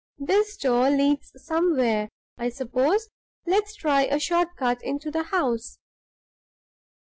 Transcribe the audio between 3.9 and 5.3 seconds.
a short cut into the